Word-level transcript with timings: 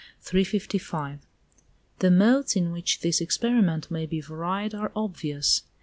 The 0.31 1.19
modes 2.09 2.55
in 2.55 2.71
which 2.71 3.01
this 3.01 3.21
experiment 3.21 3.91
may 3.91 4.07
be 4.07 4.19
varied 4.19 4.73
are 4.73 4.91
obvious. 4.95 5.61